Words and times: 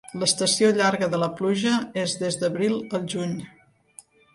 L'estació 0.21 0.69
llarga 0.77 1.11
de 1.11 1.21
la 1.25 1.29
pluja 1.41 1.75
és 2.07 2.19
des 2.25 2.41
d'abril 2.45 2.83
al 3.01 3.09
juny. 3.17 3.41